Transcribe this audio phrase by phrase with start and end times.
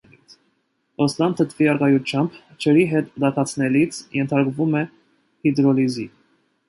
[1.05, 4.83] Օսլան թթվի առկայությամբ ջրի հետ տաքացնելիս ենթարկվում է
[5.47, 6.09] հիդրոլիզի։